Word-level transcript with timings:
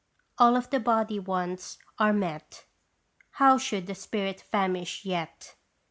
All 0.39 0.55
of 0.57 0.71
the 0.71 0.79
body 0.79 1.19
wants 1.19 1.77
are 1.99 2.11
met, 2.11 2.65
How 3.33 3.59
should 3.59 3.85
the 3.85 3.93
spirit 3.93 4.41
famish 4.41 5.05
yet? 5.05 5.53